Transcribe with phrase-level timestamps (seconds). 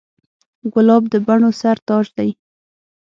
[0.73, 2.29] ګلاب د بڼو سر تاج دی.